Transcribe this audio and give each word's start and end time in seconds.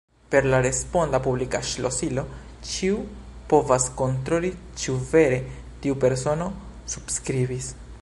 Per 0.33 0.43
la 0.51 0.59
responda 0.65 1.19
publika 1.27 1.59
ŝlosilo 1.71 2.23
ĉiu 2.71 2.97
povas 3.53 3.87
kontroli, 4.03 4.53
ĉu 4.85 4.99
vere 5.15 5.41
tiu 5.85 6.03
persono 6.07 6.53
subskribis. 6.97 7.75